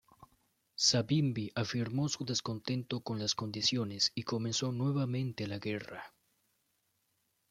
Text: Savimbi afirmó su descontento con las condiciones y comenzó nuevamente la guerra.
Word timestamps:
Savimbi 0.73 1.51
afirmó 1.53 2.09
su 2.09 2.25
descontento 2.25 3.01
con 3.01 3.19
las 3.19 3.35
condiciones 3.35 4.11
y 4.15 4.23
comenzó 4.23 4.71
nuevamente 4.71 5.45
la 5.45 5.59
guerra. 5.59 6.15